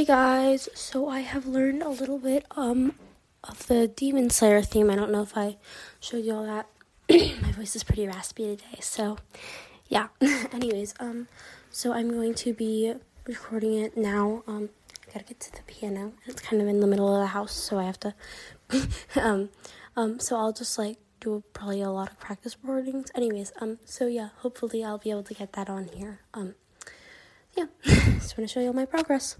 [0.00, 2.94] Hey guys, so I have learned a little bit um
[3.44, 4.88] of the Demon Slayer theme.
[4.88, 5.58] I don't know if I
[6.00, 6.68] showed you all that.
[7.10, 9.18] My voice is pretty raspy today, so
[9.88, 10.08] yeah.
[10.52, 11.28] Anyways, um
[11.68, 12.94] so I'm going to be
[13.26, 14.42] recording it now.
[14.46, 14.70] Um
[15.06, 16.14] I gotta get to the piano.
[16.24, 18.14] It's kind of in the middle of the house, so I have to
[19.16, 19.50] um
[19.96, 23.10] um so I'll just like do probably a lot of practice recordings.
[23.14, 26.20] Anyways, um so yeah, hopefully I'll be able to get that on here.
[26.32, 26.54] Um
[27.54, 29.36] yeah, just want to show you all my progress.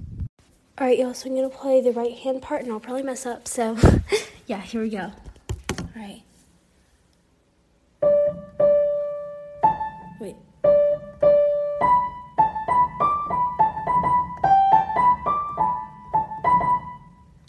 [0.81, 3.03] All right, y'all, so I'm going to play the right hand part, and I'll probably
[3.03, 3.77] mess up, so
[4.47, 5.13] yeah, here we go.
[5.79, 6.23] All right.
[10.19, 10.37] Wait.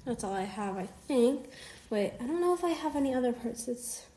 [0.06, 1.46] That's all I have, I think.
[1.90, 4.08] Wait, I don't know if I have any other parts that's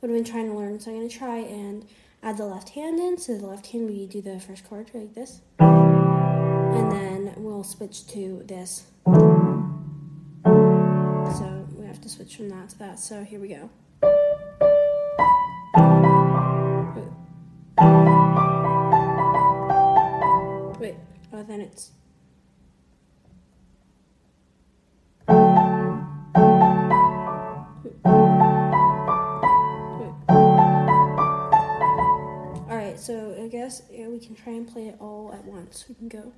[0.00, 1.86] what I've been trying to learn, so I'm going to try and
[2.24, 3.18] add the left hand in.
[3.18, 5.42] So the left hand, we do the first chord like this
[6.78, 8.84] and then we'll switch to this.
[9.04, 9.12] So
[11.76, 12.98] we have to switch from that to that.
[13.00, 13.70] So here we go.
[20.78, 20.94] Wait,
[21.32, 21.90] oh, then it's.
[33.00, 35.86] So I guess yeah, we can try and play it all at once.
[35.88, 36.32] We can go.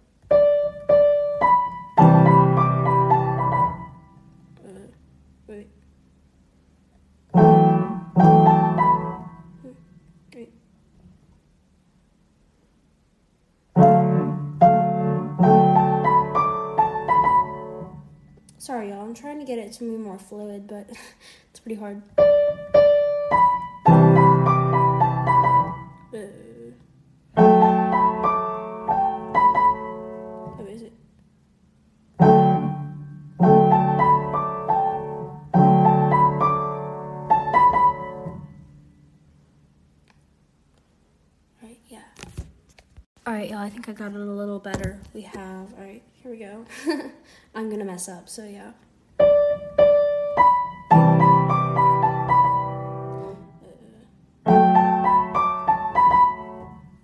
[18.71, 19.03] Sorry, y'all.
[19.03, 20.89] I'm trying to get it to be more fluid, but
[21.51, 22.03] it's pretty hard.
[26.15, 26.60] Uh,
[43.31, 44.99] Alright, y'all, I think I got it a little better.
[45.15, 46.65] We have, alright, here we go.
[47.55, 48.73] I'm gonna mess up, so yeah.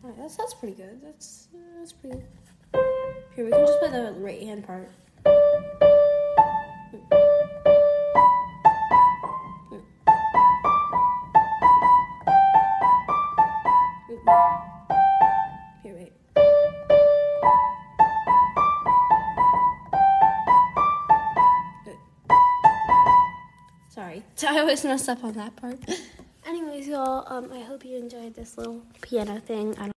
[0.03, 1.01] Alright, that's, that's pretty good.
[1.01, 2.27] That's, uh, that's pretty good.
[3.37, 4.91] Here, we can just play the right hand part.
[15.87, 16.13] Here, wait.
[23.89, 25.79] Sorry, I always mess up on that part.
[26.45, 29.79] Anyways, y'all, um, I hope you enjoyed this little piano thing.
[29.79, 29.93] I